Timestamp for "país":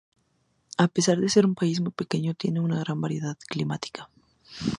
1.53-1.79